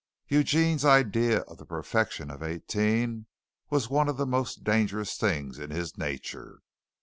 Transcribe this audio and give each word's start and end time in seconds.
Eugene's 0.29 0.83
idea 0.83 1.41
of 1.41 1.57
the 1.59 1.63
perfection 1.67 2.31
of 2.31 2.41
eighteen 2.41 3.27
was 3.69 3.87
one 3.87 4.09
of 4.09 4.17
the 4.17 4.25
most 4.25 4.63
dangerous 4.63 5.15
things 5.15 5.59
in 5.59 5.69
his 5.69 5.95
nature. 5.95 6.61